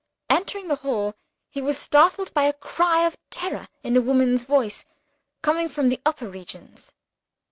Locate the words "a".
2.45-2.53, 3.95-4.01